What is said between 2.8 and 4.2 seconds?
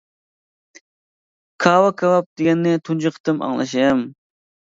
تۇنجى قېتىم ئاڭلىشىم.